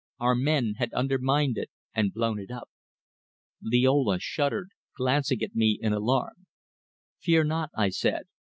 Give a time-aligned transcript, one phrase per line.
[0.19, 2.71] Our men had undermined it and blown it up.
[3.61, 6.47] Liola shuddered, glancing at me in alarm.
[7.19, 8.23] "Fear not," I said.